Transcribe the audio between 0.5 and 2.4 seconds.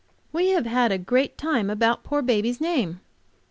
had a great time about poor